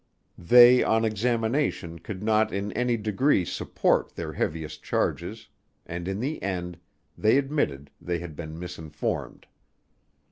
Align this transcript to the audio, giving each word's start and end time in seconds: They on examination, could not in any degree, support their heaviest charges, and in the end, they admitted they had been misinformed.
They 0.39 0.81
on 0.81 1.05
examination, 1.05 1.99
could 1.99 2.23
not 2.23 2.51
in 2.51 2.71
any 2.71 2.97
degree, 2.97 3.45
support 3.45 4.15
their 4.15 4.33
heaviest 4.33 4.81
charges, 4.81 5.47
and 5.85 6.07
in 6.07 6.19
the 6.19 6.41
end, 6.41 6.79
they 7.15 7.37
admitted 7.37 7.91
they 8.01 8.17
had 8.17 8.35
been 8.35 8.57
misinformed. 8.57 9.45